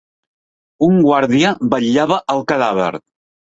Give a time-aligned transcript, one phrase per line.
[0.87, 2.91] Un guàrdia vetllava el cadàver.